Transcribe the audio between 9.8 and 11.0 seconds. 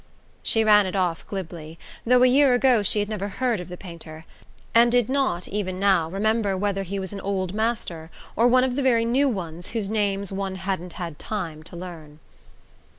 names one hadn't